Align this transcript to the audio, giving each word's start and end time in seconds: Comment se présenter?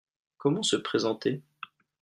Comment 0.39 0.63
se 0.63 0.77
présenter? 0.77 1.43